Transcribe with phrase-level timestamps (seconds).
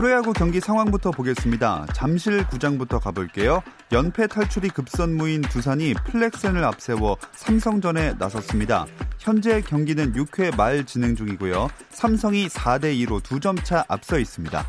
[0.00, 1.84] 프로야구 경기 상황부터 보겠습니다.
[1.92, 3.62] 잠실 구장부터 가볼게요.
[3.92, 8.86] 연패 탈출이 급선무인 두산이 플렉센을 앞세워 삼성전에 나섰습니다.
[9.18, 11.68] 현재 경기는 6회 말 진행 중이고요.
[11.90, 14.64] 삼성이 4대 2로 2점 차 앞서 있습니다.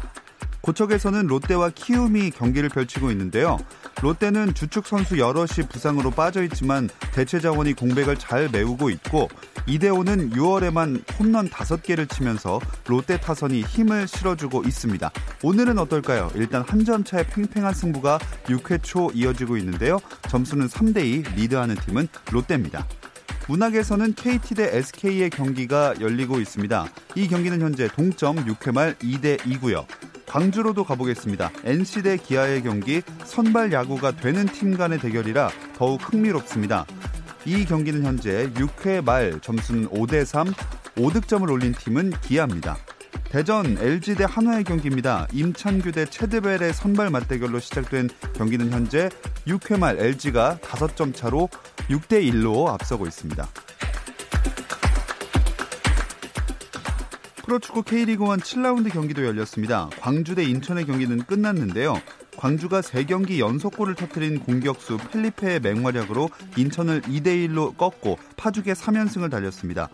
[0.62, 3.58] 고척에서는 롯데와 키움이 경기를 펼치고 있는데요.
[4.02, 9.28] 롯데는 주축 선수 여럿이 부상으로 빠져 있지만 대체 자원이 공백을 잘 메우고 있고
[9.68, 15.12] 이대호는 6월에만 홈런 5개를 치면서 롯데 타선이 힘을 실어주고 있습니다.
[15.44, 16.32] 오늘은 어떨까요?
[16.36, 20.00] 일단 한 점 차의 팽팽한 승부가 6회 초 이어지고 있는데요.
[20.30, 22.88] 점수는 3대2 리드하는 팀은 롯데입니다.
[23.48, 26.88] 문학에서는 KT 대 SK의 경기가 열리고 있습니다.
[27.16, 29.86] 이 경기는 현재 동점 6회 말 2대 2고요.
[30.26, 31.52] 광주로도 가보겠습니다.
[31.66, 36.86] NC 대 기아의 경기 선발 야구가 되는 팀 간의 대결이라 더욱 흥미롭습니다.
[37.46, 40.48] 이 경기는 현재 6회 말 점수는 5대 3,
[40.96, 42.78] 5득점을 올린 팀은 기아입니다.
[43.32, 45.28] 대전 LG 대 한화의 경기입니다.
[45.32, 49.10] 임찬규 대 체드벨의 선발 맞대결로 시작된 경기는 현재
[49.48, 51.50] 6회 말 LG가 5점 차로
[51.92, 53.48] 6대 1로 앞서고 있습니다.
[57.44, 59.90] 프로축구 K리그 1 7라운드 경기도 열렸습니다.
[60.00, 62.00] 광주 대 인천의 경기는 끝났는데요.
[62.38, 69.90] 광주가 3경기 연속골을 터뜨린 공격수 펠리페의 맹활약으로 인천을 2대 1로 꺾고 파죽의 3연승을 달렸습니다.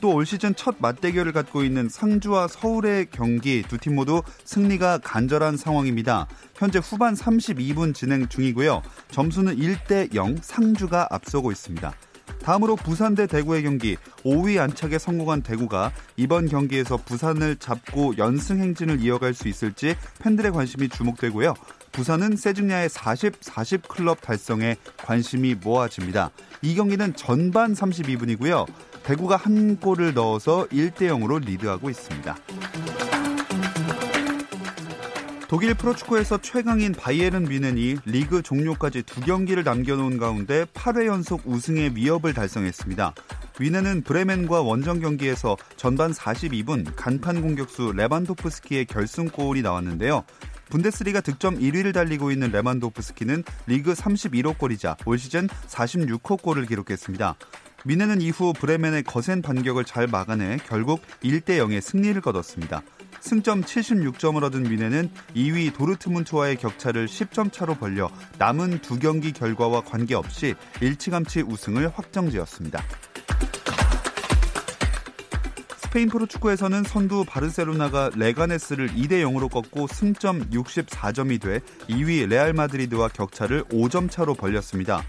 [0.00, 5.56] 또 올 시즌 첫 맞대결을 갖고 있는 상주와 서울의 경기 두 팀 모두 승리가 간절한
[5.56, 6.26] 상황입니다.
[6.54, 8.82] 현재 후반 32분 진행 중이고요.
[9.10, 11.92] 점수는 1대 0 상주가 앞서고 있습니다.
[12.42, 19.00] 다음으로 부산 대 대구의 경기 5위 안착에 성공한 대구가 이번 경기에서 부산을 잡고 연승 행진을
[19.00, 21.54] 이어갈 수 있을지 팬들의 관심이 주목되고요.
[21.92, 26.30] 부산은 세징야의 40, 40 클럽 달성에 관심이 모아집니다.
[26.62, 28.66] 이 경기는 전반 32분이고요.
[29.02, 32.36] 대구가 한 골을 넣어서 1대 0으로 리드하고 있습니다.
[35.50, 42.34] 독일 프로축구에서 최강인 바이에른 뮌헨이 리그 종료까지 두 경기를 남겨놓은 가운데 8회 연속 우승의 위협을
[42.34, 43.14] 달성했습니다.
[43.58, 50.22] 뮌헨은 브레멘과 원정 경기에서 전반 42분 간판 공격수 레반도프스키의 결승골이 나왔는데요.
[50.70, 57.34] 분데스리가 득점 1위를 달리고 있는 레반도프스키는 리그 31호 골이자 올 시즌 46호 골을 기록했습니다.
[57.84, 62.82] 미네는 이후 브레멘의 거센 반격을 잘 막아내 결국 1대 0의 승리를 거뒀습니다.
[63.20, 70.54] 승점 76점을 얻은 미네는 2위 도르트문트와의 격차를 10점 차로 벌려 남은 두 경기 결과와 관계없이
[70.80, 72.82] 일찌감치 우승을 확정지었습니다.
[75.76, 83.64] 스페인 프로축구에서는 선두 바르셀로나가 레가네스를 2대 0으로 꺾고 승점 64점이 돼 2위 레알 마드리드와 격차를
[83.64, 85.02] 5점 차로 벌렸습니다.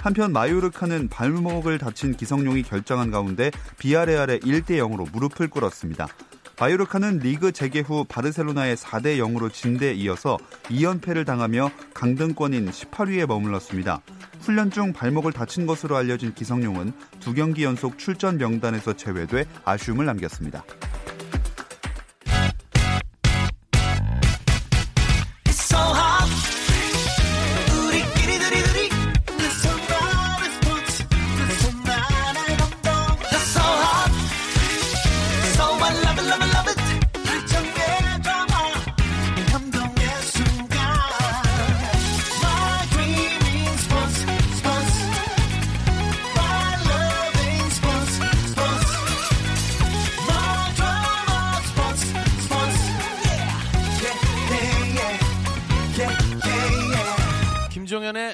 [0.00, 6.08] 한편 마요르카는 발목을 다친 기성용이 결정한 가운데 비아레알의 1대 0으로 무릎을 꿇었습니다.
[6.56, 14.00] 바이오르카는 리그 재개 후 바르셀로나의 4대 0으로 진데 이어서 2연패를 당하며 강등권인 18위에 머물렀습니다.
[14.40, 20.64] 훈련 중 발목을 다친 것으로 알려진 기성용은 두 경기 연속 출전 명단에서 제외돼 아쉬움을 남겼습니다.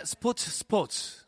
[0.05, 1.25] 스포츠 스포츠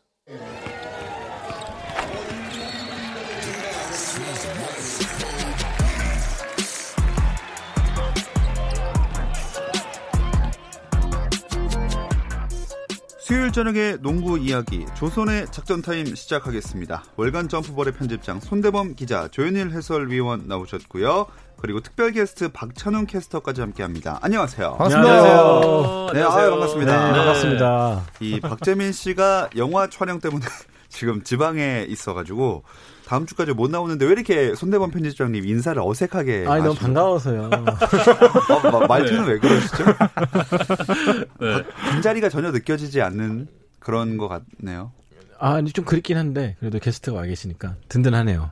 [13.19, 17.03] 수요일 저녁에 농구 이야기 조선의 작전 타임 시작하겠습니다.
[17.17, 21.27] 월간 점프볼의 편집장 손대범 기자 조현일 해설위원 나오셨고요.
[21.59, 24.19] 그리고 특별 게스트 박찬훈 캐스터까지 함께합니다.
[24.21, 24.77] 안녕하세요.
[24.77, 25.09] 반갑습니다.
[25.09, 26.09] 안녕하세요.
[26.13, 27.11] 네, 아유, 반갑습니다.
[27.11, 28.03] 네, 반갑습니다.
[28.19, 30.45] 이 박재민 씨가 영화 촬영 때문에
[30.89, 32.63] 지금 지방에 있어가지고
[33.07, 37.49] 다음 주까지 못 나오는데 왜 이렇게 손대범 편집장님 인사를 어색하게 아니 너무 반가워서요.
[38.73, 39.31] 어, 말투는 네.
[39.33, 39.85] 왜 그러시죠?
[41.39, 41.63] 네.
[41.91, 43.47] 빈자리가 전혀 느껴지지 않는
[43.79, 44.91] 그런 것 같네요.
[45.39, 48.51] 아, 좀 그립긴 한데 그래도 게스트가 와 계시니까 든든하네요.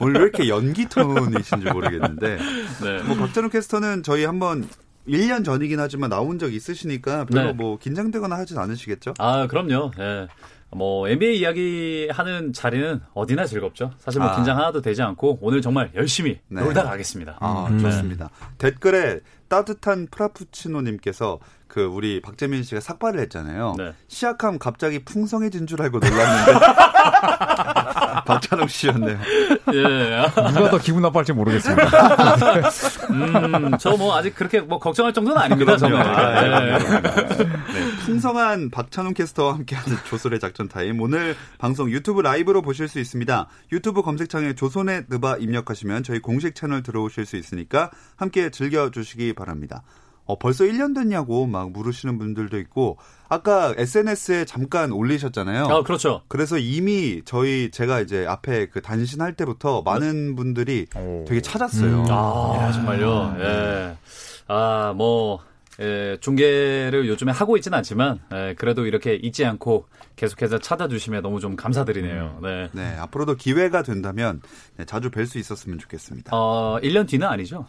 [0.00, 2.38] 오늘 왜 이렇게 연기 톤이신지 모르겠는데
[2.82, 3.02] 네.
[3.02, 4.68] 뭐 박찬욱 캐스터는 저희 한번
[5.08, 7.52] 1년 전이긴 하지만 나온 적 있으시니까 별로 네.
[7.52, 9.14] 뭐 긴장되거나 하진 않으시겠죠?
[9.18, 9.92] 아, 그럼요.
[9.98, 10.26] 예.
[10.70, 13.92] 뭐 NBA 이야기 하는 자리는 어디나 즐겁죠.
[13.98, 14.34] 사실 뭐 아.
[14.34, 16.60] 긴장 하나도 되지 않고 오늘 정말 열심히 네.
[16.60, 17.38] 놀다 가겠습니다.
[17.40, 17.78] 아, 음.
[17.78, 18.30] 좋습니다.
[18.58, 23.74] 댓글에 따뜻한 프라푸치노님께서 그 우리 박재민 씨가 삭발을 했잖아요.
[23.76, 23.92] 네.
[24.08, 26.52] 시약함 갑자기 풍성해진 줄 알고 놀랐는데
[28.26, 29.18] 박찬욱 씨였네요.
[29.74, 30.26] 예.
[30.52, 31.86] 누가 더 기분 나빠할지 모르겠습니다.
[33.10, 35.76] 음, 저 뭐 아직 그렇게 뭐 걱정할 정도는 아닙니다.
[35.76, 35.96] 저는.
[35.96, 36.78] 아, 예.
[36.78, 37.96] 네.
[38.04, 41.00] 풍성한 박찬욱 캐스터와 함께하는 조선의 작전 타임.
[41.00, 43.46] 오늘 방송 유튜브 라이브로 보실 수 있습니다.
[43.72, 49.82] 유튜브 검색창에 조선의 느바 입력하시면 저희 공식 채널 들어오실 수 있으니까 함께 즐겨주시기 바랍니다.
[50.26, 55.64] 어, 벌써 1년 됐냐고 막 물으시는 분들도 있고 아까 SNS에 잠깐 올리셨잖아요.
[55.64, 56.22] 아, 그렇죠.
[56.28, 61.24] 그래서 이미 저희 제가 이제 앞에 그 단신할 때부터 많은 분들이 오.
[61.26, 62.00] 되게 찾았어요.
[62.02, 62.06] 음.
[62.08, 63.36] 아, 예, 정말요.
[63.40, 63.96] 예.
[64.48, 65.40] 아, 뭐
[65.80, 69.86] 예, 중계를 요즘에 하고 있지는 않지만 예, 그래도 이렇게 잊지 않고
[70.16, 72.38] 계속해서 찾아주시면 너무 좀 감사드리네요.
[72.42, 72.42] 음.
[72.42, 72.68] 네.
[72.72, 74.40] 네, 앞으로도 기회가 된다면
[74.76, 76.30] 네, 자주 뵐 수 있었으면 좋겠습니다.
[76.34, 77.66] 어, 1년 뒤는 아니죠?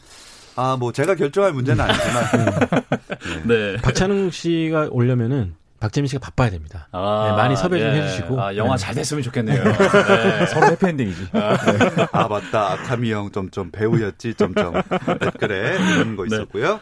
[0.57, 2.69] 아, 뭐 제가 결정할 문제는 아니지만.
[3.47, 3.73] 네.
[3.73, 3.77] 네.
[3.77, 6.87] 박찬웅 씨가 오려면은 박재민 씨가 바빠야 됩니다.
[6.91, 8.01] 아, 네, 많이 섭외 좀 예.
[8.01, 8.41] 해주시고.
[8.41, 8.83] 아, 영화 네.
[8.83, 9.63] 잘 됐으면 좋겠네요.
[9.63, 10.45] 네.
[10.47, 11.27] 서로 해피엔딩이지.
[11.33, 12.07] 아, 네.
[12.11, 12.73] 아 맞다.
[12.73, 14.73] 아카미 형 점점 배우였지 점점
[15.19, 16.35] 댓글에 이런 거 네.
[16.35, 16.79] 있었고요.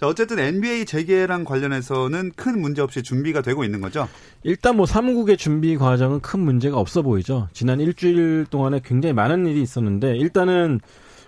[0.00, 4.08] 자, 어쨌든 NBA 재개랑 관련해서는 큰 문제 없이 준비가 되고 있는 거죠?
[4.42, 7.48] 일단 뭐 사무국의 준비 과정은 큰 문제가 없어 보이죠.
[7.52, 10.80] 지난 일주일 동안에 굉장히 많은 일이 있었는데 일단은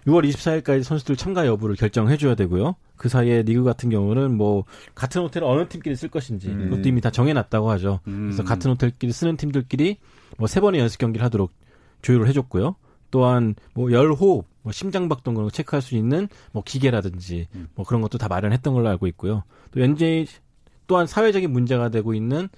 [0.06, 2.74] 6월 24일까지 선수들 참가 여부를 결정해줘야 되고요.
[2.96, 4.64] 그 사이에 리그 같은 경우는 뭐
[4.94, 6.66] 같은 호텔을 어느 팀끼리 쓸 것인지 음.
[6.66, 8.00] 이것도 이미 다 정해놨다고 하죠.
[8.08, 8.26] 음.
[8.26, 9.98] 그래서 같은 호텔끼리 쓰는 팀들끼리
[10.38, 11.52] 뭐 세 번의 연습 경기를 하도록
[12.02, 12.76] 조율을 해줬고요.
[13.10, 17.68] 또한 뭐 열호흡, 뭐 심장박동 그런 거 체크할 수 있는 뭐 기계라든지 음.
[17.74, 19.44] 뭐 그런 것도 다 마련했던 걸로 알고 있고요.
[19.70, 20.26] 또 이제
[20.86, 22.48] 또한 사회적인 문제가 되고 있는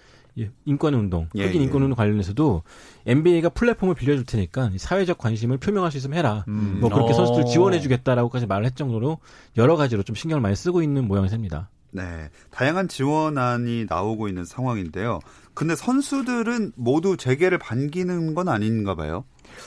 [0.64, 1.64] 인권 운동, 예, 흑인 예.
[1.64, 2.62] 인권 운동 관련해서도
[3.06, 6.44] NBA가 플랫폼을 빌려줄 테니까 사회적 관심을 표명할 수 있으면 해라.
[6.48, 6.78] 음.
[6.80, 7.14] 뭐 그렇게 어.
[7.14, 9.18] 선수들 지원해주겠다라고까지 말을 했 정도로
[9.56, 11.70] 여러 가지로 좀 신경을 많이 쓰고 있는 모양새입니다.
[11.92, 15.20] 네, 다양한 지원안이 나오고 있는 상황인데요.
[15.54, 19.24] 근데 선수들은 모두 재개를 반기는 건 아닌가 봐요.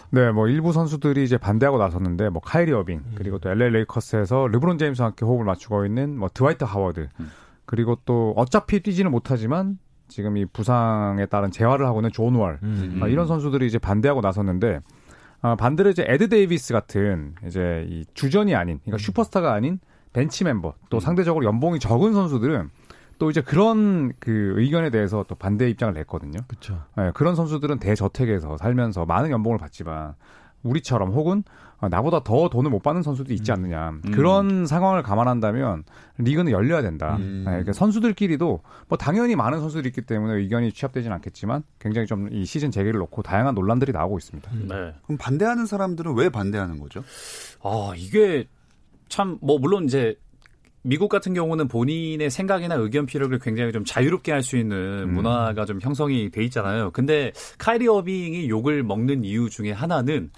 [0.10, 3.16] 네, 뭐 일부 선수들이 이제 반대하고 나섰는데 뭐 카이리 어빙 음.
[3.16, 7.31] 그리고 또 LA 레이커스에서 르브론 제임스와 함께 호흡을 맞추고 있는 뭐 드와이트 하워드 음.
[7.66, 13.00] 그리고 또 어차피 뛰지는 못하지만 지금 이 부상에 따른 재활을 하고 있는 존 월, 음.
[13.01, 14.81] 아, 이런 선수들이 이제 반대하고 나섰는데
[15.42, 19.00] 아, 반대로 이제 에드 데이비스 같은 이제 이 주전이 아닌, 그러니까 음.
[19.00, 19.80] 슈퍼스타가 아닌
[20.13, 21.00] 벤치 멤버, 또 음.
[21.00, 22.69] 상대적으로 연봉이 적은 선수들은
[23.19, 26.39] 또 이제 그런 그 의견에 대해서 또 반대 입장을 냈거든요.
[26.48, 26.83] 그렇죠.
[26.95, 30.13] 네, 그런 선수들은 대저택에서 살면서 많은 연봉을 받지만
[30.63, 33.53] 우리처럼 혹은 아, 나보다 더 돈을 못 받는 선수도 있지 음.
[33.53, 34.12] 않느냐 음.
[34.12, 35.83] 그런 상황을 감안한다면
[36.18, 37.18] 리그는 열려야 된다.
[37.18, 37.44] 음.
[37.45, 42.45] 네, 그러니까 선수들끼리도 뭐 당연히 많은 선수들이 있기 때문에 의견이 취합되지는 않겠지만 굉장히 좀 이
[42.45, 44.51] 시즌 재개를 놓고 다양한 논란들이 나오고 있습니다.
[44.53, 44.67] 음.
[44.69, 44.93] 네.
[45.03, 47.03] 그럼 반대하는 사람들은 왜 반대하는 거죠?
[47.63, 48.46] 아 이게
[49.07, 50.15] 참 뭐 물론 이제
[50.84, 55.13] 미국 같은 경우는 본인의 생각이나 의견 피력을 굉장히 좀 자유롭게 할 수 있는 음.
[55.15, 56.91] 문화가 좀 형성이 돼 있잖아요.
[56.91, 60.29] 근데 카이리 어빙이 욕을 먹는 이유 중에 하나는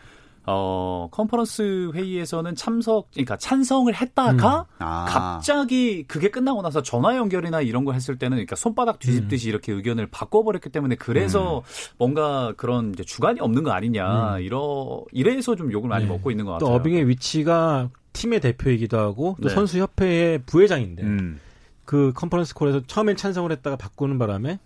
[0.52, 4.76] 어, 컨퍼런스 회의에서는 참석, 그러니까 찬성을 했다가 음.
[4.80, 5.06] 아.
[5.08, 9.50] 갑자기 그게 끝나고 나서 전화 연결이나 이런 거 했을 때는 그러니까 손바닥 뒤집듯이 음.
[9.50, 11.64] 이렇게 의견을 바꿔버렸기 때문에 그래서 음.
[11.98, 14.42] 뭔가 그런 이제 주관이 없는 거 아니냐 음.
[14.42, 16.12] 이러 이래서 좀 욕을 많이 네.
[16.12, 16.70] 먹고 있는 것 같아요.
[16.70, 19.54] 또 어빙의 위치가 팀의 대표이기도 하고 또 네.
[19.54, 21.40] 선수 협회의 부회장인데 음.
[21.86, 24.60] 그 컨퍼런스 콜에서 처음엔 찬성을 했다가 바꾸는 바람에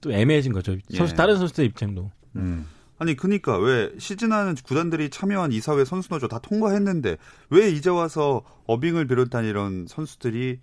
[0.00, 0.76] 또 애매해진 거죠.
[0.94, 1.16] 선수 예.
[1.16, 2.10] 다른 선수들 입장도.
[2.36, 2.66] 음.
[2.98, 7.16] 아니 그니까 왜 시즌하는 구단들이 참여한 이사회 선수노조 다 통과했는데
[7.50, 10.60] 왜 이제 와서 어빙을 비롯한 이런 선수들이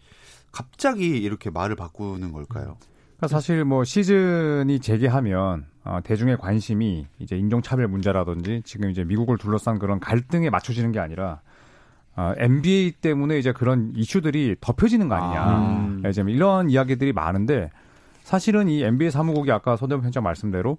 [0.52, 2.78] 갑자기 이렇게 말을 바꾸는 걸까요?
[3.18, 9.80] 그러니까 사실 뭐 시즌이 재개하면 어, 대중의 관심이 이제 인종차별 문제라든지 지금 이제 미국을 둘러싼
[9.80, 11.42] 그런 갈등에 맞춰지는 게 아니라
[12.16, 15.42] 어, NBA 때문에 이제 그런 이슈들이 덮여지는 거 아니냐.
[15.42, 15.98] 아.
[16.04, 17.72] 네, 지금 이런 이야기들이 많은데
[18.22, 20.78] 사실은 이 NBA 사무국이 아까 손대문 편장 말씀대로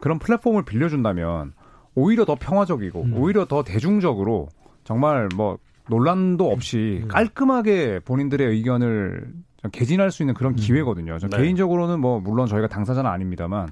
[0.00, 1.52] 그런 플랫폼을 빌려준다면
[1.94, 3.14] 오히려 더 평화적이고 음.
[3.16, 4.48] 오히려 더 대중적으로
[4.84, 7.08] 정말 뭐 논란도 없이 음.
[7.08, 9.32] 깔끔하게 본인들의 의견을
[9.72, 10.56] 개진할 수 있는 그런 음.
[10.56, 11.18] 기회거든요.
[11.18, 11.36] 저 네.
[11.36, 13.68] 개인적으로는 뭐 물론 저희가 당사자는 아닙니다만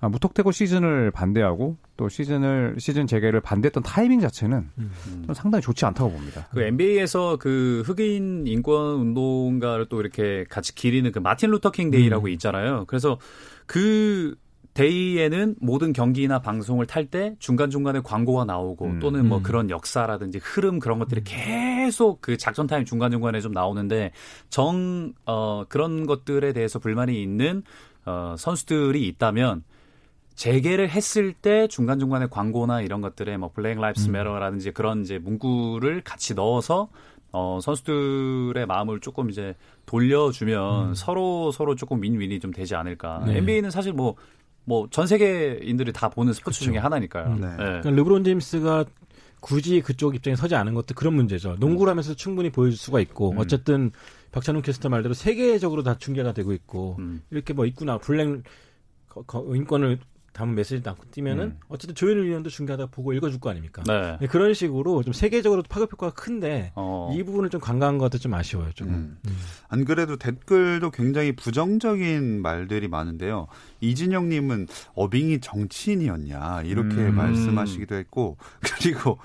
[0.00, 4.92] 아, 무턱대고 시즌을 반대하고 또 시즌을 시즌 재개를 반대했던 타이밍 자체는 음.
[5.26, 6.46] 좀 상당히 좋지 않다고 봅니다.
[6.52, 12.28] 그 NBA에서 그 흑인 인권 운동가를 또 이렇게 같이 기리는 그 마틴 루터 킹 데이라고
[12.28, 12.84] 있잖아요.
[12.86, 13.18] 그래서
[13.66, 14.36] 그
[14.78, 18.98] 데이에는 모든 경기나 방송을 탈 때 중간중간에 광고가 나오고 음.
[19.00, 19.42] 또는 뭐 음.
[19.42, 24.12] 그런 역사라든지 흐름 그런 것들이 계속 그 작전 타임 중간중간에 좀 나오는데
[24.50, 27.62] 정, 어, 그런 것들에 대해서 불만이 있는
[28.04, 29.64] 어, 선수들이 있다면
[30.34, 36.34] 재개를 했을 때 중간중간에 광고나 이런 것들에 뭐 Black Lives Matter라든지 그런 이제 문구를 같이
[36.34, 36.88] 넣어서
[37.32, 39.54] 어, 선수들의 마음을 조금 이제
[39.86, 43.24] 돌려주면 서로 서로 조금 윈윈이 좀 되지 않을까.
[43.26, 43.38] 네.
[43.38, 44.14] NBA는 사실 뭐
[44.68, 47.34] 뭐 전 세계인들이 다 보는 스포츠 중에 하나니까요.
[47.36, 47.46] 네.
[47.48, 47.56] 네.
[47.56, 48.84] 그러니까 르브론 제임스가
[49.40, 51.56] 굳이 그쪽 입장에 서지 않은 것도 그런 문제죠.
[51.58, 53.38] 농구를 하면서 충분히 보여줄 수가 있고 음.
[53.38, 53.90] 어쨌든
[54.32, 57.22] 박찬웅 캐스터 말대로 세계적으로 다 중계가 되고 있고 음.
[57.30, 58.42] 이렇게 뭐 있구나 블랙
[59.54, 59.98] 인권을
[60.32, 61.60] 담은 메시지도 않고 뛰면은 음.
[61.68, 63.82] 어쨌든 조현일 위원도 중계하다 보고 읽어줄 거 아닙니까?
[63.86, 64.16] 네.
[64.20, 67.12] 네, 그런 식으로 좀 세계적으로 파급 효과가 큰데 어.
[67.14, 68.70] 이 부분을 좀 간과한 것도 좀 아쉬워요.
[68.74, 68.88] 좀.
[68.88, 69.18] 음.
[69.68, 73.48] 안 그래도 댓글도 굉장히 부정적인 말들이 많은데요.
[73.80, 77.14] 이진영님은 어빙이 정치인이었냐 이렇게 음.
[77.14, 79.18] 말씀하시기도 했고 그리고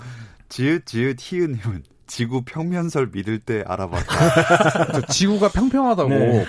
[0.49, 4.91] 지읒 지읒 희은님은 지구 평면설 믿을 때 알아봤다.
[4.93, 6.45] 저 지구가 평평하다고 네.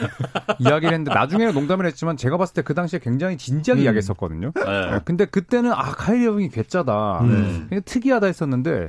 [0.58, 3.84] 이야기를 했는데 나중에 농담을 했지만 제가 봤을 때 그 당시에 굉장히 진지하게 음.
[3.84, 4.52] 이야기했었거든요.
[4.54, 4.62] 네.
[4.64, 7.66] 네, 근데 그때는 아 카이리 어빙이 괴짜다, 음.
[7.68, 8.88] 굉장히 특이하다 했었는데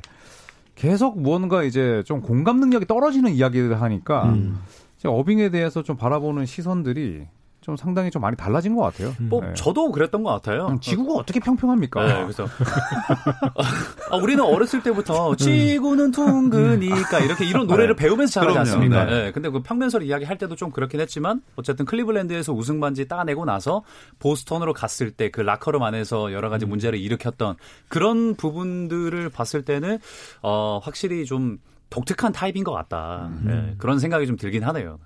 [0.75, 4.59] 계속 무언가 이제 좀 공감 능력이 떨어지는 이야기를 하니까 음.
[5.03, 7.27] 어빙에 대해서 좀 바라보는 시선들이
[7.65, 9.15] 좀 상당히 좀 많이 달라진 것 같아요.
[9.19, 9.51] 뭐 네.
[9.55, 10.67] 저도 그랬던 것 같아요.
[10.67, 12.05] 음, 지구가 어떻게 평평합니까?
[12.05, 12.45] 네, 그래서
[14.11, 18.59] 아, 우리는 어렸을 때부터 지구는 둥그니까 이렇게 이런 노래를 배우면서 자라지.
[18.59, 19.05] 않습니까?
[19.05, 19.23] 네.
[19.25, 23.45] 네, 근데 그 평면설 이야기 할 때도 좀 그렇긴 했지만 어쨌든 클리블랜드에서 우승 반지 따내고
[23.45, 23.83] 나서
[24.19, 27.55] 보스턴으로 갔을 때 그 라커룸 안에서 여러 가지 문제를 일으켰던
[27.87, 29.97] 그런 부분들을 봤을 때는
[30.43, 31.57] 어 확실히 좀
[31.89, 33.31] 독특한 타입인 것 같다.
[33.41, 34.99] 네, 그런 생각이 좀 들긴 하네요.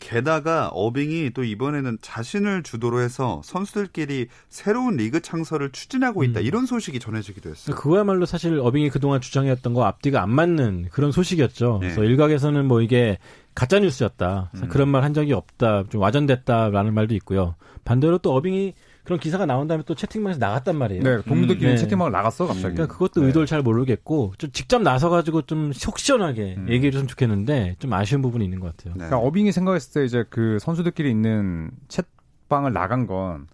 [0.00, 6.44] 게다가 어빙이 또 이번에는 자신을 주도로 해서 선수들끼리 새로운 리그 창설을 추진하고 있다 음.
[6.44, 7.76] 이런 소식이 전해지기도 했어요.
[7.76, 11.78] 그거야말로 사실 어빙이 그동안 주장해왔던 거 앞뒤가 안 맞는 그런 소식이었죠.
[11.80, 11.88] 네.
[11.88, 13.18] 그래서 일각에서는 뭐 이게
[13.54, 14.50] 가짜 뉴스였다.
[14.54, 14.68] 음.
[14.68, 15.84] 그런 말 한 적이 없다.
[15.90, 17.54] 좀 와전됐다라는 말도 있고요.
[17.84, 21.02] 반대로 또 어빙이 그런 기사가 나온 다음에 또 채팅방에서 나갔단 말이에요.
[21.02, 21.76] 네, 동료들끼리 음, 네.
[21.76, 22.74] 채팅방을 나갔어 갑자기.
[22.74, 23.26] 그러니까 그것도 네.
[23.28, 26.66] 의도를 잘 모르겠고 좀 직접 나서가지고 좀 속 시원하게 음.
[26.68, 28.94] 얘기해줬으면 좋겠는데 좀 아쉬운 부분이 있는 것 같아요.
[28.94, 29.06] 네.
[29.06, 33.46] 그러니까 어빙이 생각했을 때 이제 그 선수들끼리 있는 챗방을 나간 건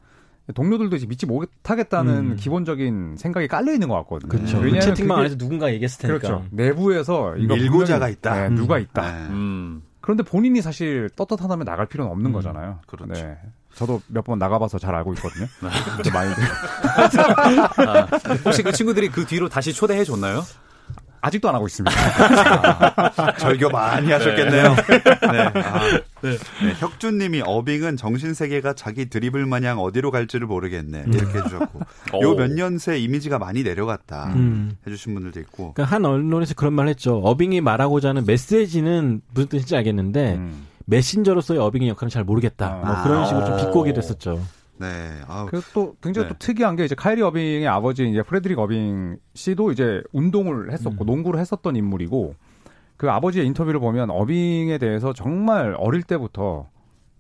[0.55, 2.37] 동료들도 이제 믿지 못하겠다는 음.
[2.37, 4.29] 기본적인 생각이 깔려 있는 것 같거든요.
[4.29, 4.59] 그렇죠.
[4.59, 6.19] 왜냐하면 채팅방 그게- 안에서 누군가 얘기했을 테니까.
[6.29, 6.45] 그렇죠.
[6.51, 8.35] 내부에서 이거 밀고자가 분명히- 있다.
[8.43, 8.55] 네, 음.
[8.55, 9.03] 누가 있다.
[9.13, 9.29] 네.
[9.31, 9.83] 음.
[10.01, 12.33] 그런데 본인이 사실 떳떳하다면 나갈 필요는 없는 음.
[12.33, 12.79] 거잖아요.
[12.87, 13.37] 그렇죠.
[13.77, 13.79] 네.
[13.79, 15.47] 저도 몇 번 나가봐서 잘 알고 있거든요.
[16.03, 16.41] 그 마인드.
[17.87, 18.09] 아,
[18.45, 20.43] 혹시 그 친구들이 그 뒤로 다시 초대해 줬나요?
[21.21, 23.33] 아직도 안 하고 있습니다.
[23.39, 24.75] 절교 많이 하셨겠네요.
[25.33, 25.41] 네.
[25.61, 25.81] 아,
[26.23, 26.37] 네,
[26.79, 31.81] 혁준님이 어빙은 정신 세계가 자기 드리블 마냥 어디로 갈지를 모르겠네 이렇게 해주셨고
[32.23, 34.77] 요 몇 년 새 이미지가 많이 내려갔다 음.
[34.87, 37.19] 해주신 분들도 있고 그러니까 한 언론에서 그런 말 했죠.
[37.25, 40.67] 어빙이 말하고자 하는 메시지는 무슨 뜻인지 알겠는데 음.
[40.87, 42.81] 메신저로서의 어빙의 역할은 잘 모르겠다.
[42.83, 42.87] 아.
[42.87, 43.57] 뭐 그런 식으로 좀 아.
[43.59, 44.41] 비꼬기도 했었죠.
[44.79, 44.87] 네.
[45.27, 46.33] 아, 그래서 또 굉장히 네.
[46.33, 51.07] 또 특이한 게 이제 카이리 어빙의 아버지 이제 프레드릭 어빙 씨도 이제 운동을 했었고 음.
[51.07, 52.35] 농구를 했었던 인물이고
[52.97, 56.69] 그 아버지의 인터뷰를 보면 어빙에 대해서 정말 어릴 때부터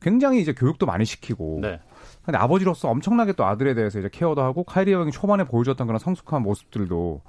[0.00, 1.80] 굉장히 이제 교육도 많이 시키고 네.
[2.24, 6.42] 근데 아버지로서 엄청나게 또 아들에 대해서 이제 케어도 하고 카이리 어빙이 초반에 보여줬던 그런 성숙한
[6.42, 7.22] 모습들도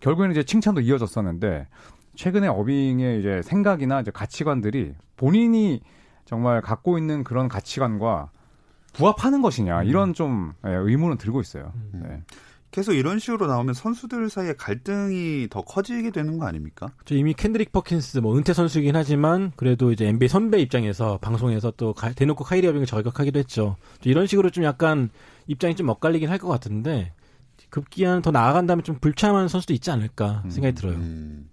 [0.00, 1.66] 결국에는 이제 칭찬도 이어졌었는데
[2.18, 5.80] 최근에 어빙의 이제 생각이나 이제 가치관들이 본인이
[6.24, 8.30] 정말 갖고 있는 그런 가치관과
[8.92, 11.72] 부합하는 것이냐 이런 좀 예, 의문은 들고 있어요.
[11.92, 12.20] 네.
[12.72, 16.88] 계속 이런 식으로 나오면 선수들 사이에 갈등이 더 커지게 되는 거 아닙니까?
[17.04, 21.94] 저 이미 켄드릭 퍼킨스 뭐 은퇴 선수이긴 하지만 그래도 이제 NBA 선배 입장에서 방송에서 또
[21.94, 23.76] 가- 대놓고 카이리 어빙을 저격하기도 했죠.
[24.02, 25.08] 또 이런 식으로 좀 약간
[25.46, 27.12] 입장이 좀 엇갈리긴 할 것 같은데
[27.70, 30.96] 급기야는 더 나아간다면 좀 불참하는 선수도 있지 않을까 생각이 들어요.
[30.96, 31.48] 음.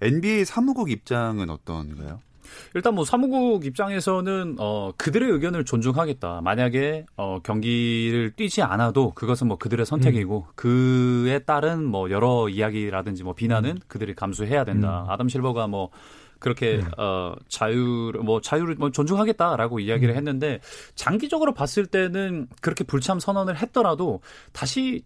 [0.00, 2.20] NBA 사무국 입장은 어떤가요?
[2.74, 6.40] 일단 뭐 사무국 입장에서는 어 그들의 의견을 존중하겠다.
[6.42, 13.34] 만약에 어 경기를 뛰지 않아도 그것은 뭐 그들의 선택이고 그에 따른 뭐 여러 이야기라든지 뭐
[13.34, 15.06] 비난은 그들이 감수해야 된다.
[15.08, 15.90] 아담 실버가 뭐
[16.38, 20.60] 그렇게 어 자유 뭐 자유를 뭐 존중하겠다라고 이야기를 했는데
[20.94, 24.20] 장기적으로 봤을 때는 그렇게 불참 선언을 했더라도
[24.52, 25.02] 다시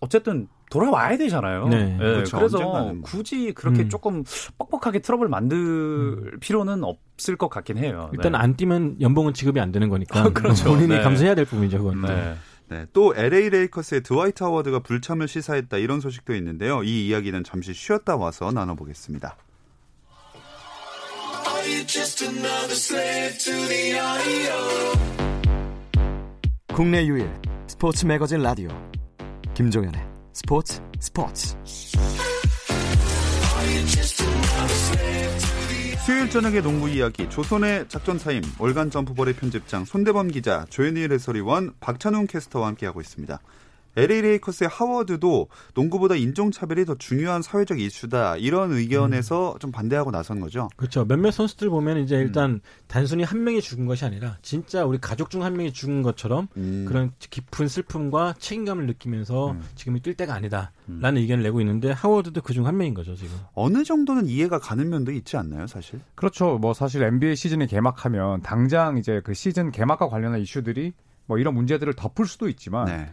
[0.00, 1.68] 어쨌든 돌아와야 되잖아요.
[1.68, 1.94] 네.
[1.94, 2.36] 예, 그렇죠.
[2.38, 3.02] 그래서 언젠가는.
[3.02, 3.88] 굳이 그렇게 음.
[3.88, 4.24] 조금
[4.58, 8.10] 뻑뻑하게 트러블 만들 필요는 없을 것 같긴 해요.
[8.12, 8.38] 일단 네.
[8.38, 10.64] 안 뛰면 연봉은 지급이 안 되는 거니까 그렇죠.
[10.70, 11.00] 본인이 네.
[11.00, 11.78] 감수해야 될 부분이죠.
[11.78, 12.02] 그건.
[12.02, 12.34] 네.
[12.70, 16.82] 네, 또 LA 레이커스의 드와이트 하워드가 불참을 시사했다 이런 소식도 있는데요.
[16.82, 19.36] 이 이야기는 잠시 쉬었다 와서 나눠보겠습니다.
[26.74, 27.28] 국내 유일
[27.66, 28.68] 스포츠 매거진 라디오
[29.58, 30.00] 김종현의
[30.32, 31.56] 스포츠 스포츠
[36.06, 42.68] 수요일 저녁의 농구 이야기 조선의 작전타임 월간 점프볼의 편집장 손대범 기자 조현일 해설위원 박찬웅 캐스터와
[42.68, 43.40] 함께하고 있습니다.
[43.98, 49.58] LA 레이커스의 하워드도 농구보다 인종차별이 더 중요한 사회적 이슈다 이런 의견에서 음.
[49.58, 50.68] 좀 반대하고 나선 거죠.
[50.76, 51.04] 그렇죠.
[51.04, 52.60] 몇몇 선수들 보면 이제 일단 음.
[52.86, 56.84] 단순히 한 명이 죽은 것이 아니라 진짜 우리 가족 중 한 명이 죽은 것처럼 음.
[56.86, 59.62] 그런 깊은 슬픔과 책임감을 느끼면서 음.
[59.76, 61.16] 지금이 뛸 때가 아니다라는 음.
[61.16, 63.36] 의견을 내고 있는데 하워드도 그중 한 명인 거죠 지금.
[63.54, 66.00] 어느 정도는 이해가 가는 면도 있지 않나요, 사실?
[66.14, 66.58] 그렇죠.
[66.58, 70.92] 뭐 사실 NBA 시즌이 개막하면 당장 이제 그 시즌 개막과 관련한 이슈들이
[71.26, 72.86] 뭐 이런 문제들을 덮을 수도 있지만.
[72.86, 73.10] 네.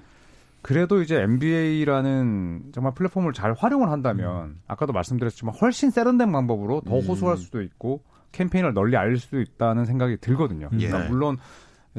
[0.65, 4.61] 그래도 이제 NBA라는 정말 플랫폼을 잘 활용을 한다면 음.
[4.65, 7.05] 아까도 말씀드렸지만 훨씬 세련된 방법으로 더 음.
[7.05, 10.71] 호소할 수도 있고 캠페인을 널리 알릴 수도 있다는 생각이 들거든요.
[10.79, 10.87] 예.
[10.87, 11.37] 그러니까 물론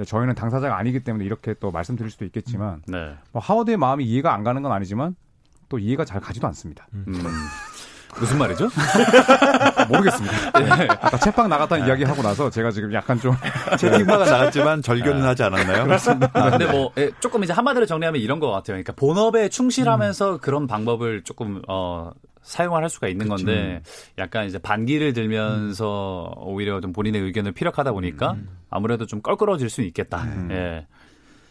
[0.04, 2.92] 저희는 당사자가 아니기 때문에 이렇게 또 말씀드릴 수도 있겠지만 음.
[2.92, 3.14] 네.
[3.30, 5.14] 뭐 하워드의 마음이 이해가 안 가는 건 아니지만
[5.68, 6.88] 또 이해가 잘 가지도 않습니다.
[6.92, 7.06] 음.
[8.18, 8.68] 무슨 말이죠?
[9.88, 10.58] 모르겠습니다.
[10.60, 10.88] 네.
[10.88, 11.90] 아까 채빵 나갔다는 네.
[11.90, 13.34] 이야기 하고 나서 제가 지금 약간 좀
[13.78, 15.84] 채팅방은 나갔지만 절교는 하지 않았나요?
[15.84, 16.30] 그렇습니다.
[16.32, 18.74] 아, 근데 뭐 예, 조금 이제 한마디로 정리하면 이런 것 같아요.
[18.74, 20.38] 그러니까 본업에 충실하면서 음.
[20.38, 22.10] 그런 방법을 조금 어
[22.42, 23.44] 사용을 할 수가 있는 그쵸.
[23.44, 23.82] 건데
[24.18, 26.42] 약간 이제 반기를 들면서 음.
[26.46, 28.48] 오히려 좀 본인의 의견을 피력하다 보니까 음.
[28.70, 30.22] 아무래도 좀 껄끄러워질 수 있겠다.
[30.22, 30.48] 음.
[30.52, 30.86] 예.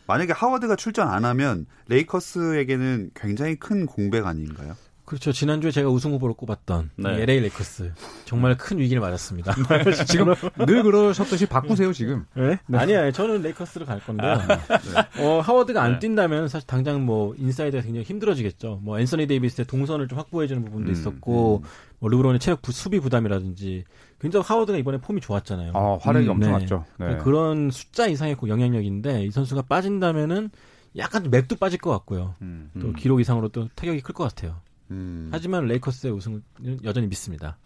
[0.07, 4.75] 만약에 하워드가 출전 안 하면 레이커스에게는 굉장히 큰 공백 아닌가요?
[5.05, 5.31] 그렇죠.
[5.31, 7.21] 지난주에 제가 우승 후보로 꼽았던 네.
[7.21, 7.93] LA 레이커스
[8.25, 9.53] 정말 큰 위기를 맞았습니다.
[10.07, 10.33] 지금
[10.65, 12.25] 늘 그러셨듯이 바꾸세요 지금.
[12.33, 12.57] 네?
[12.67, 12.77] 네.
[12.77, 14.25] 아니야, 저는 레이커스를 갈 건데.
[14.25, 15.23] 아, 네.
[15.23, 15.99] 어, 하워드가 안 네.
[15.99, 18.79] 뛴다면 사실 당장 뭐 인사이드가 굉장히 힘들어지겠죠.
[18.81, 21.67] 뭐 앤서니 데이비스의 동선을 좀 확보해주는 부분도 음, 있었고, 음.
[21.99, 23.83] 뭐 르브론의 체력 부, 수비 부담이라든지
[24.19, 25.71] 굉장히 하워드가 이번에 폼이 좋았잖아요.
[25.75, 26.85] 아, 활약이 음, 엄청 났죠.
[26.99, 27.17] 네.
[27.17, 30.49] 그런 숫자 이상의 영향력인데 이 선수가 빠진다면은
[30.97, 32.35] 약간 맵도 빠질 것 같고요.
[32.41, 34.55] 음, 또 기록 이상으로 또 타격이 클 것 같아요.
[34.91, 35.29] 음.
[35.31, 36.41] 하지만 레이커스의 우승은
[36.83, 37.57] 여전히 믿습니다.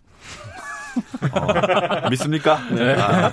[1.31, 2.59] 어, 믿습니까?
[2.73, 2.95] 네.
[2.95, 3.29] 아.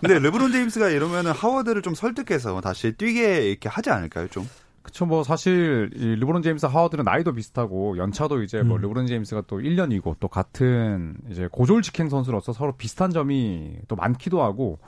[0.00, 4.48] 근데 르브론 제임스가 이러면 하워드를 좀 설득해서 다시 뛰게 이렇게 하지 않을까요, 좀?
[4.82, 8.82] 그쵸, 뭐, 사실, 이 르브론 제임스 하워드는 나이도 비슷하고, 연차도 이제 뭐, 음.
[8.82, 14.42] 르브론 제임스가 또 1년이고, 또 같은 이제 고졸 직행 선수로서 서로 비슷한 점이 또 많기도
[14.42, 14.78] 하고,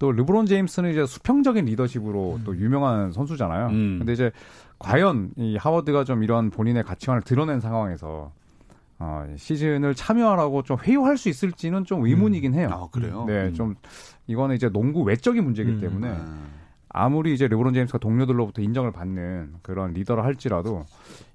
[0.00, 2.42] 또 르브론 제임스는 이제 수평적인 리더십으로 음.
[2.44, 3.66] 또 유명한 선수잖아요.
[3.68, 3.98] 음.
[3.98, 4.30] 근데 이제
[4.78, 8.32] 과연 이 하워드가 좀 이런 본인의 가치관을 드러낸 상황에서
[9.00, 12.68] 어, 시즌을 참여하라고 좀 회유할 수 있을지는 좀 의문이긴 해요.
[12.72, 13.24] 아, 그래요?
[13.26, 13.54] 네, 음.
[13.54, 13.74] 좀
[14.26, 15.80] 이거는 이제 농구 외적인 문제이기 음.
[15.80, 16.46] 때문에 음.
[16.88, 20.84] 아무리 이제 르브론 제임스가 동료들로부터 인정을 받는 그런 리더라 할지라도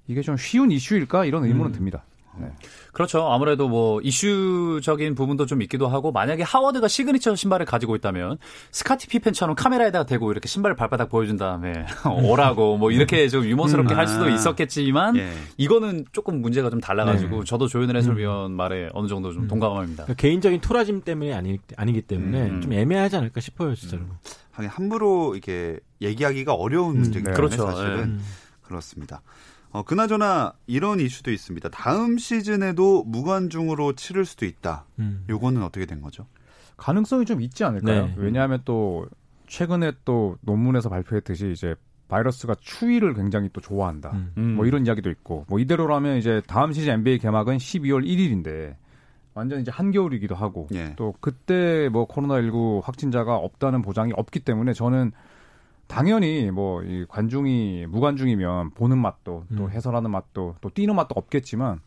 [0.06, 1.72] 이게 좀 쉬운 이슈일까 이런 의문은 음.
[1.72, 2.04] 듭니다.
[2.38, 2.48] 네.
[2.92, 3.26] 그렇죠.
[3.30, 8.38] 아무래도 뭐 이슈적인 부분도 좀 있기도 하고 만약에 하워드가 시그니처 신발을 가지고 있다면
[8.70, 11.72] 스카티 피펜처럼 카메라에다가 대고 이렇게 신발을 발바닥 보여준 다음에
[12.24, 14.28] 오라고 뭐 이렇게 좀 유머스럽게 음, 할 수도 아.
[14.28, 15.32] 있었겠지만 예.
[15.56, 17.44] 이거는 조금 문제가 좀 달라가지고 네.
[17.44, 18.56] 저도 조현일 해설위원 음.
[18.56, 19.48] 말에 어느 정도 좀 음.
[19.48, 20.04] 동감합니다.
[20.04, 22.60] 그러니까 개인적인 토라짐 때문에 아니, 아니기 때문에 음.
[22.60, 24.02] 좀 애매하지 않을까 싶어요, 진짜로.
[24.02, 24.66] 음.
[24.68, 27.66] 함부로 이렇게 얘기하기가 어려운 문제기 때문에 그렇죠.
[27.66, 28.22] 사실은 네.
[28.62, 29.22] 그렇습니다.
[29.74, 31.68] 어, 그나저나 이런 이슈도 있습니다.
[31.70, 34.84] 다음 시즌에도 무관중으로 치를 수도 있다.
[35.00, 35.24] 음.
[35.28, 36.28] 요거는 어떻게 된 거죠?
[36.76, 38.06] 가능성이 좀 있지 않을까요?
[38.06, 38.14] 네.
[38.16, 39.08] 왜냐하면 또
[39.48, 41.74] 최근에 또 논문에서 발표했듯이 이제
[42.06, 44.12] 바이러스가 추위를 굉장히 또 좋아한다.
[44.36, 44.54] 음.
[44.54, 48.76] 뭐 이런 이야기도 있고 뭐 이대로라면 이제 다음 시즌 NBA 개막은 12월 1일인데
[49.34, 50.94] 완전 이제 한겨울이기도 하고 예.
[50.94, 55.10] 또 그때 뭐 코로나19 확진자가 없다는 보장이 없기 때문에 저는
[55.86, 59.70] 당연히 뭐 이 관중이 무관중이면 보는 맛도 또 음.
[59.70, 61.80] 해설하는 맛도 또 뛰는 맛도 없겠지만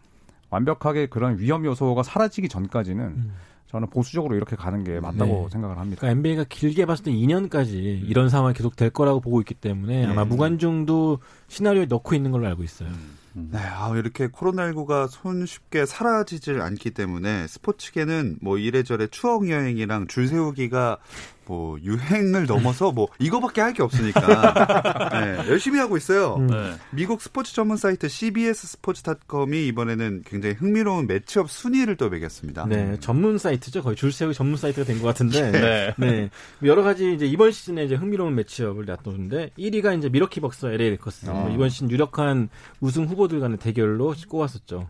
[0.49, 3.33] 완벽하게 그런 위험 요소가 사라지기 전까지는 음.
[3.67, 5.47] 저는 보수적으로 이렇게 가는 게 맞다고 네.
[5.51, 5.99] 생각을 합니다.
[5.99, 8.05] 그러니까 NBA가 길게 봤을 때 2년까지 음.
[8.07, 10.05] 이런 상황이 계속 될 거라고 보고 있기 때문에 네.
[10.05, 12.89] 아마 무관중도 시나리오에 넣고 있는 걸로 알고 있어요.
[12.89, 13.17] 음.
[13.37, 13.49] 음.
[13.51, 20.97] 네, 아, 이렇게 코로나19가 손쉽게 사라지질 않기 때문에 스포츠계는 뭐 이래저래 추억 여행이랑 줄 세우기가
[21.45, 26.35] 뭐 유행을 넘어서 뭐 이거밖에 할 게 없으니까 네, 열심히 하고 있어요.
[26.39, 26.47] 음.
[26.47, 26.73] 네.
[26.91, 32.65] 미국 스포츠 전문 사이트 CBS 스포츠닷컴이 이번에는 굉장히 흥미로운 매치업 순위를 또 매겼습니다.
[32.67, 33.81] 네, 전문 사이트죠.
[33.83, 35.51] 거의 줄 세우기 전문 사이트가 된 것 같은데.
[35.51, 35.93] 네.
[35.97, 36.29] 네.
[36.63, 41.27] 여러 가지 이제 이번 시즌에 이제 흥미로운 매치업을 놔뒀는데 1위가 이제 밀워키 벅스 LA 레이커스.
[41.29, 41.49] 어.
[41.53, 42.49] 이번 시즌 유력한
[42.81, 44.89] 우승 후보 들 간의 대결로 꼽았었죠.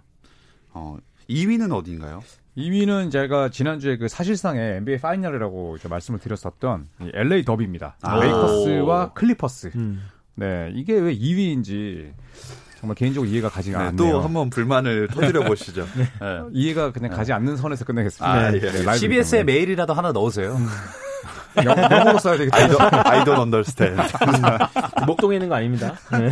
[0.74, 0.98] 어,
[1.30, 2.22] 2위는 어딘가요?
[2.58, 7.98] 2위는 제가 지난주에 그 사실상의 NBA 파이널이라고 말씀을 드렸었던 LA 더비입니다.
[8.02, 8.20] 아.
[8.20, 9.72] 레이커스와 클리퍼스.
[9.76, 10.02] 음.
[10.36, 12.14] 네, 이게 왜 2위인지
[12.80, 14.12] 정말 개인적으로 이해가 가지가 네, 않네요.
[14.12, 15.86] 또 한번 불만을 터뜨려 보시죠.
[15.98, 16.06] 네.
[16.54, 18.32] 이해가 그냥 가지 않는 선에서 끝내겠습니다.
[18.32, 18.72] 아, 네, 예.
[18.72, 19.54] 네, CBS에 때문에.
[19.54, 20.58] 메일이라도 하나 넣으세요.
[21.66, 22.58] 영, 영어로 써야 되겠다.
[22.58, 24.02] I don't, I don't understand.
[25.06, 25.94] 목동에 있는 거 아닙니다.
[26.12, 26.30] 네.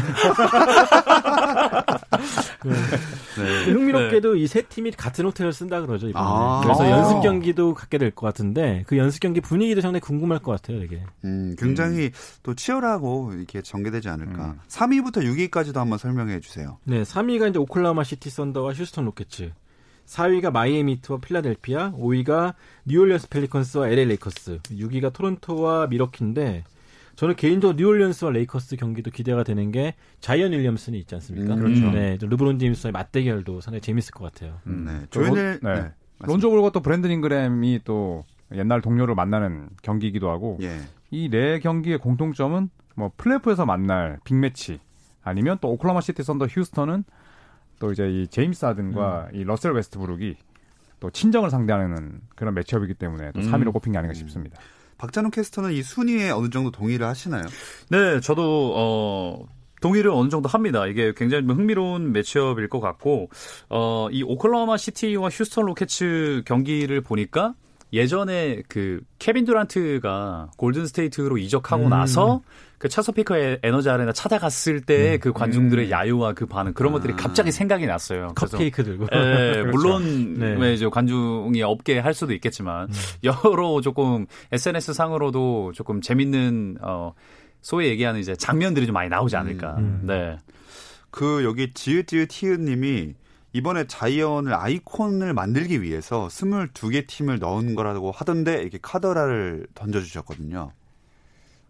[3.38, 3.71] 네.
[3.71, 6.25] 흥미롭게도 이세 팀이 같은 호텔을 쓴다 그러죠 이번에.
[6.27, 6.61] 아.
[6.63, 6.89] 그래서 아.
[6.89, 11.01] 연습 경기도 갖게 될 것 같은데 그 연습 경기 분위기도 상당히 궁금할 것 같아요 되게.
[11.25, 12.11] 음, 굉장히
[12.43, 14.45] 또 치열하고 이렇게 전개되지 않을까.
[14.45, 14.59] 음.
[14.69, 16.77] 3위부터 6위까지도 한번 설명해 주세요.
[16.85, 19.51] 네, 3위가 이제 오클라호마 시티 썬더와 휴스턴 로켓츠.
[20.05, 22.53] 4위가 마이애미 히트와 필라델피아, 5위가
[22.85, 26.63] 뉴올리언스 펠리컨스와 LA 레이커스, 6위가 토론토와 밀워키인데
[27.15, 31.53] 저는 개인적으로 뉴올리언스와 레이커스 경기도 기대가 되는 게 자이언 윌리엄슨이 있지 않습니까?
[31.55, 31.91] 음, 그렇죠.
[31.91, 34.59] 네, 르브론 제임스와의 맞대결도 상당히 재밌을 것 같아요.
[34.67, 34.85] 음.
[34.87, 34.99] 네.
[35.09, 35.81] 또 조현일 론- 네.
[35.81, 35.89] 네.
[36.19, 40.79] 론조 볼과 또 브랜든 잉그램이 또 옛날 동료를 만나는 경기이기도 하고 예.
[41.11, 44.79] 이 네 경기의 공통점은 뭐 플레이오프에서 만날 big match
[45.23, 47.03] 아니면 또 오클라호마 시티 썬더 휴스턴은
[47.79, 50.35] 또 이제 이 제임스 하든과 이 러셀 웨스트브룩이
[50.99, 53.51] 또 친정을 상대하는 그런 matchup이기 때문에 또 음.
[53.51, 54.57] 3위로 꼽힌 게 아닌가 싶습니다.
[54.97, 57.43] 박찬호 캐스터는 이 순위에 어느 정도 동의를 하시나요?
[57.89, 59.45] 네, 저도 어
[59.81, 60.88] 동의를 어느 정도 합니다.
[60.88, 63.29] 이게 굉장히 흥미로운 matchup일 것 같고
[63.69, 67.55] 어 이 오클라호마 시티와 휴스턴 로켓츠 경기를 보니까
[67.93, 71.89] 예전에 그 케빈 듀란트가 골든 스테이트로 이적하고 음.
[71.89, 72.41] 나서
[72.77, 77.15] 그 체서피크 에너지 아레나 찾아갔을 때 그 관중들의 야유와 그 반응 그런 것들이 아.
[77.15, 78.27] 갑자기 생각이 났어요.
[78.35, 79.07] 컵케이크 들고.
[79.13, 79.17] 예,
[79.63, 79.69] 그렇죠.
[79.71, 80.55] 물론 네.
[80.59, 82.89] 왜 이제 관중이 없게 할 수도 있겠지만
[83.23, 87.13] 여러 조금 SNS 상으로도 조금 재밌는 어
[87.61, 89.77] 소위 얘기하는 이제 장면들이 좀 많이 나오지 않을까.
[89.77, 90.01] 음.
[90.03, 90.37] 네.
[91.09, 93.15] 그 여기 지읒지읒 티읒 님이
[93.55, 100.73] 이번에 자이언을 아이콘을 만들기 위해서 22개 팀을 넣은 거라고 하던데 이렇게 카더라를 던져주셨거든요.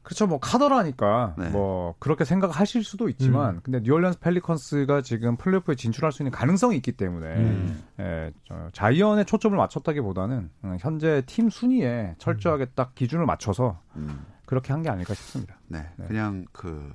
[0.02, 0.26] 그렇죠.
[0.26, 1.50] 뭐 카더라니까 네.
[1.50, 6.92] 뭐 그렇게 생각하실 수도 있지만 근데 뉴올리언스 펠리컨스가 지금 플레이오프에 진출할 수 있는 가능성이 있기
[6.94, 7.84] 때문에 음.
[8.00, 14.74] 예, 저, 자이언에 초점을 맞췄다기보다는 음, 현재 팀 순위에 철저하게 딱 기준을 맞춰서 음, 그렇게
[14.74, 15.60] 한 게 아닐까 싶습니다.
[15.68, 16.08] 네, 네.
[16.08, 16.92] 그냥 그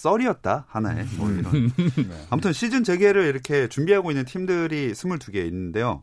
[0.00, 1.38] 썰이었다 하나의 뭐 음.
[1.40, 1.72] 이런.
[2.08, 2.26] 네.
[2.30, 6.02] 아무튼 시즌 재개를 이렇게 준비하고 있는 팀들이 22개 있는데요.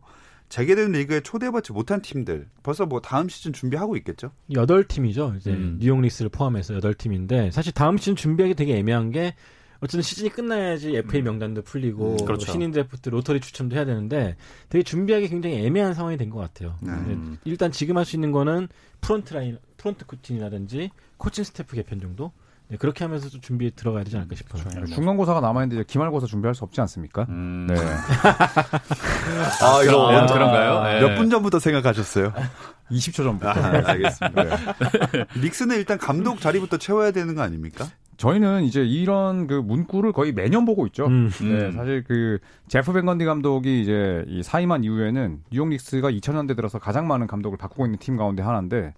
[0.50, 4.32] 재개된 리그에 초대받지 못한 팀들 벌써 뭐 다음 시즌 준비하고 있겠죠?
[4.54, 5.34] 여덟 팀이죠.
[5.38, 5.78] 이제 음.
[5.82, 9.34] 뉴욕 닉스를 포함해서 여덟 팀인데 사실 다음 시즌 준비하기 되게 애매한 게
[9.80, 12.52] 어쨌든 시즌이 끝나야지 FA 명단도 풀리고 음, 그렇죠.
[12.52, 14.36] 신인 드래프트 로터리 추첨도 해야 되는데
[14.70, 16.78] 되게 준비하기 굉장히 애매한 상황이 된 것 같아요.
[16.82, 16.92] 네.
[16.92, 17.38] 네, 음.
[17.46, 18.70] 일단 지금 할 수 있는 거는
[19.02, 22.32] front line, front 코팅이라든지 코칭 스태프 개편 정도
[22.70, 24.86] 네, 그렇게 하면서 좀 준비에 들어가야 되지 않을까 싶어요.
[24.88, 27.26] 중간고사가 남아있는데 이제 기말고사 준비할 수 없지 않습니까?
[27.30, 27.68] 음.
[27.70, 27.76] 네.
[29.64, 30.84] 아, 이거 아, 그런가요?
[30.84, 31.08] 네.
[31.08, 32.34] 몇분 전부터 생각하셨어요?
[32.92, 33.50] 20초 전부터.
[33.50, 34.44] 아, 알겠습니다.
[34.44, 35.26] 네.
[35.42, 37.88] 닉스는 일단 감독 자리부터 채워야 되는 거 아닙니까?
[38.18, 41.06] 저희는 이제 이런 그 문구를 거의 매년 보고 있죠.
[41.06, 41.30] 음.
[41.40, 41.72] 네, 음.
[41.72, 47.08] 사실 그 제프 밴 건디 감독이 이제 이 사임한 이후에는 뉴욕 닉스가 2000년대 들어서 가장
[47.08, 48.94] 많은 감독을 바꾸고 있는 팀 가운데 하나인데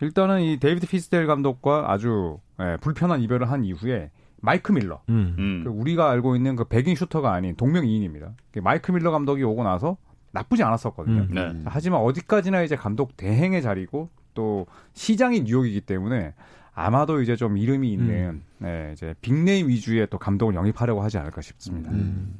[0.00, 4.10] 일단은 이 데이비드 피스델 감독과 아주 예, 불편한 이별을 한 이후에
[4.40, 5.34] 마이크 밀러 음.
[5.38, 5.64] 음.
[5.64, 8.32] 그 우리가 알고 있는 그 백인 슈터가 아닌 동명이인입니다.
[8.52, 9.96] 그 마이크 밀러 감독이 오고 나서
[10.32, 11.22] 나쁘지 않았었거든요.
[11.22, 11.28] 음.
[11.34, 11.62] 네.
[11.66, 16.34] 하지만 어디까지나 이제 감독 대행의 자리고 또 시장이 뉴욕이기 때문에
[16.72, 21.42] 아마도 이제 좀 이름이 있는 네, 이제 big name 위주의 또 감독을 영입하려고 하지 않을까
[21.42, 21.90] 싶습니다.
[21.90, 22.38] 음.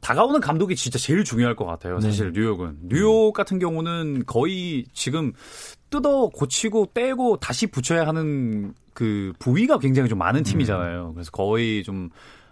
[0.00, 2.00] 다가오는 감독이 진짜 제일 중요할 것 같아요.
[2.00, 5.32] 사실 뉴욕은 뉴욕 같은 경우는 거의 지금
[5.90, 11.12] 뜯어 고치고 떼고 다시 붙여야 하는 그 부위가 굉장히 좀 많은 팀이잖아요.
[11.14, 12.08] 그래서 거의 좀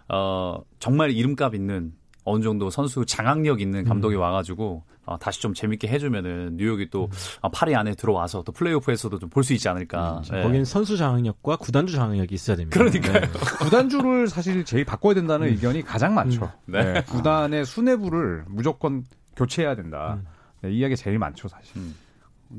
[0.07, 5.87] 어, 정말 이름값 있는 어느 정도 선수 장악력 있는 감독이 와가지고 어, 다시 좀 재밌게
[5.87, 7.09] 해주면은 뉴욕이 또
[7.41, 10.21] 어, 8위 안에 들어와서 또 플레이오프에서도 좀 볼 수 있지 않을까.
[10.31, 10.43] 네.
[10.43, 12.77] 거긴 선수 장악력과 구단주 장악력이 있어야 됩니다.
[12.77, 13.21] 그러니까요.
[13.21, 13.27] 네.
[13.63, 16.51] 구단주를 사실 제일 바꿔야 된다는 의견이 가장 많죠.
[16.65, 16.83] 네.
[16.93, 19.03] 네, 구단의 수뇌부를 무조건
[19.35, 20.19] 교체해야 된다.
[20.61, 21.81] 네, 이 이야기 제일 많죠, 사실.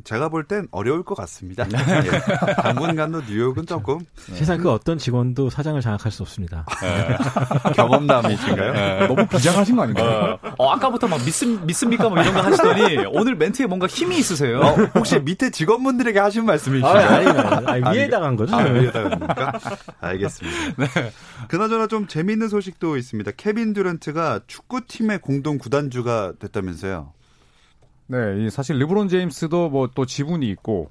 [0.04, 1.66] 제가 볼 땐 어려울 것 같습니다.
[1.70, 2.52] 예.
[2.62, 6.64] 당분간도 뉴욕은 조금 세상 그 어떤 직원도 사장을 장악할 수 없습니다.
[7.74, 9.08] 경험담이신가요?
[9.08, 10.38] 너무 비장하신 거 아닌가요?
[10.42, 12.08] 어, 어, 아까부터 막 믿습, 믿습니까?
[12.08, 14.60] 뭐 이런 거 하시더니 오늘 멘트에 뭔가 힘이 있으세요.
[14.60, 17.06] 어, 혹시 밑에 직원분들에게 하신 아, 말씀이신가요?
[17.08, 18.56] 아니, 아니, 아니, 위에다가 한 거죠.
[18.56, 19.52] 아, 위에다가
[20.00, 20.56] 알겠습니다.
[21.48, 23.32] 그나저나 좀 재미있는 소식도 있습니다.
[23.36, 27.12] 케빈 듀란트가 축구팀의 공동 구단주가 됐다면서요.
[28.10, 30.90] 네, 이 사실 르브론 제임스도 뭐 또 지분이 있고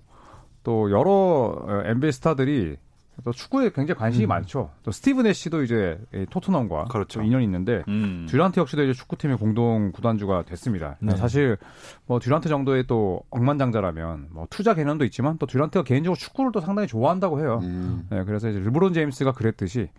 [0.64, 2.78] 또 여러 어, NBA 스타들이
[3.26, 4.30] 또 축구에 굉장히 관심이 음.
[4.30, 4.70] 많죠.
[4.84, 7.20] 또 스티븐 애쉬도 이제 이 토트넘과 그렇죠.
[7.20, 8.26] 또 인연이 있는데 음.
[8.30, 10.96] 듀란트 역시도 이제 축구팀의 공동 구단주가 됐습니다.
[11.02, 11.18] 네.
[11.18, 11.58] 사실
[12.06, 16.88] 뭐 듀란트 정도의 또 억만장자라면 뭐 투자 개념도 있지만 또 듀란트가 개인적으로 축구를 또 상당히
[16.88, 17.60] 좋아한다고 해요.
[17.64, 18.08] 음.
[18.10, 19.90] 네, 그래서 이제 르브론 제임스가 그랬듯이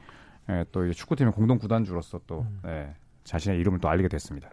[0.48, 4.48] 예, 또 이제 축구팀의 공동 구단주로서 또 예, 자신의 이름을 또 알리게 됐습니다.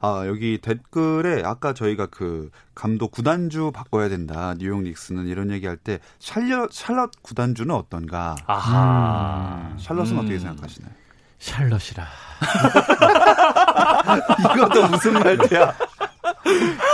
[0.00, 4.54] 아, 여기 댓글에 아까 저희가 그 감독 구단주 바꿔야 된다.
[4.58, 8.36] 뉴욕 닉스는 이런 얘기할 때 샬럿, 샬럿 구단주는 어떤가?
[8.46, 9.74] 아하.
[9.78, 10.18] 샬럿은 음.
[10.18, 10.92] 어떻게 생각하시나요?
[11.38, 12.06] 샬럿이라.
[14.56, 15.74] 이것도 무슨 말이야?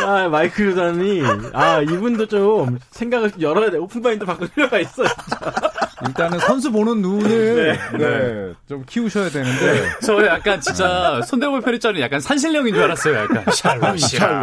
[0.07, 3.79] 아, 마이클 조단이, 아, 이분도 좀 생각을 열어야 돼.
[3.79, 5.09] 오픈마인드 바꿀 필요가 있어요.
[6.07, 12.75] 일단은 선수 보는 눈을 네, 좀 키우셔야 되는데 저 약간 진짜 손대볼 편입자는 약간 산신령인
[12.75, 13.17] 줄 알았어요.
[13.19, 13.97] 약간 샬롯이라.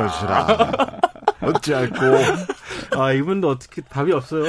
[0.09, 0.99] 샬럿이라.
[1.41, 2.05] 어찌할꼬.
[2.99, 4.43] 아, 이분도 어떻게 답이 없어요.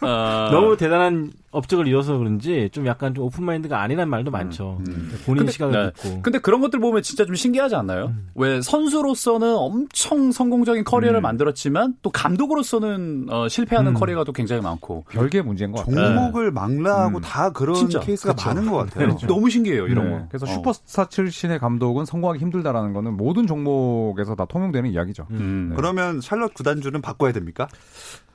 [0.00, 4.78] 어, 너무 대단한 업적을 이어서 그런지 좀 약간 좀 오픈마인드가 아니란 말도 많죠.
[5.24, 5.90] 본인 근데- 시각을 네.
[6.02, 6.22] 듣고.
[6.22, 8.12] 근데 그런 것들 보면 진짜 좀 신기하지 않나요?
[8.34, 13.94] 왜 선수로서는 엄청 성공적인 커리어를 만들었지만 또 감독으로서는 어, 실패하는 음.
[13.94, 16.14] 커리어가 또 굉장히 많고 별개 문제인 것 같아요.
[16.14, 17.22] 종목을 망라하고 음.
[17.22, 18.00] 다 그런 진짜.
[18.00, 18.48] 케이스가 그쵸.
[18.48, 19.16] 많은 것 같아요.
[19.26, 20.26] 너무 신기해요 이런 네, 거.
[20.28, 20.48] 그래서 어.
[20.48, 25.26] 슈퍼스타 출신의 감독은 성공하기 힘들다라는 거는 모든 종목에서 다 통용되는 이야기죠.
[25.30, 25.72] 음.
[25.76, 27.68] 그러면 샬럿 구단주는 바꿔야 됩니까?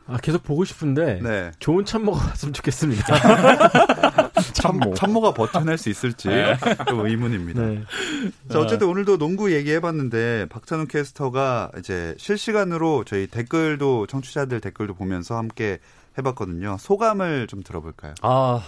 [0.09, 1.19] 아, 계속 보고 싶은데.
[1.21, 1.51] 네.
[1.59, 3.05] 좋은 참모가 왔으면 좋겠습니다.
[4.53, 4.93] 참모.
[4.95, 6.27] 참모가 버텨낼 수 있을지
[6.87, 7.61] 좀 의문입니다.
[7.61, 7.83] 네.
[8.51, 15.79] 자, 어쨌든 오늘도 농구 얘기해봤는데 박찬욱 캐스터가 이제 실시간으로 저희 댓글도 청취자들 댓글도 보면서 함께
[16.17, 16.77] 해봤거든요.
[16.79, 18.13] 소감을 좀 들어볼까요?
[18.21, 18.61] 아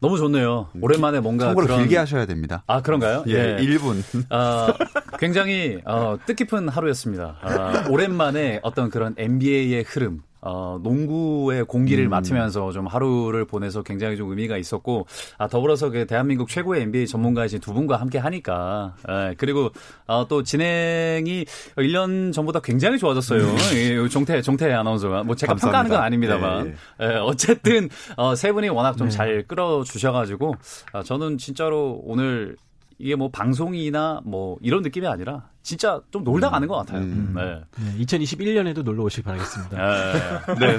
[0.00, 0.68] 너무 좋네요.
[0.80, 2.62] 오랜만에 뭔가 참고로 그런 길게 하셔야 됩니다.
[2.66, 3.24] 아 그런가요?
[3.26, 4.02] 예, 1분.
[4.32, 4.74] 어,
[5.18, 7.38] 굉장히 어, 뜻깊은 하루였습니다.
[7.42, 14.28] 어, 오랜만에 어떤 그런 NBA의 흐름, 어, 농구의 공기를 맡으면서 좀 하루를 보내서 굉장히 좀
[14.28, 15.06] 의미가 있었고,
[15.38, 19.70] 아, 더불어서 그 대한민국 최고의 NBA 전문가이신 두 분과 함께 하니까, 예, 그리고
[20.06, 23.40] 어, 또 진행이 1년 전보다 굉장히 좋아졌어요.
[23.72, 25.22] 이 종태, 종태 아나운서가.
[25.22, 25.82] 뭐 제가 감사합니다.
[25.82, 26.76] 평가하는 건 아닙니다만.
[27.00, 30.54] 예, 예, 어쨌든 어, 세 분이 워낙 좀 잘 끌어주셔가지고
[30.92, 32.56] 아, 저는 진짜로 오늘
[32.98, 37.00] 이게 뭐 방송이나 뭐 이런 느낌이 아니라 진짜 좀 놀다 가는 것 같아요.
[37.00, 37.32] 음.
[37.34, 37.60] 네.
[37.78, 39.76] 네, 2021년에도 놀러 오시기 바라겠습니다.
[39.78, 40.54] 예.
[40.58, 40.78] 네.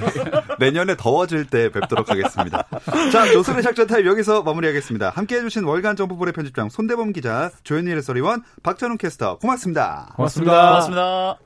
[0.59, 2.63] 내년에 더워질 때 뵙도록 하겠습니다.
[3.11, 5.09] 자, 조선의 작전 타임 여기서 마무리하겠습니다.
[5.09, 10.13] 함께 해주신 월간 정보볼의 편집장 손대범 기자, 조현일 해설위원, 박찬웅 캐스터, 고맙습니다.
[10.15, 10.69] 고맙습니다.
[10.69, 11.37] 고맙습니다.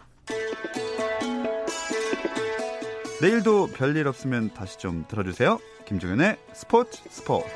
[3.21, 5.60] 내일도 별일 없으면 다시 좀 들어주세요.
[5.86, 7.47] 김종현의 스포츠 스포츠.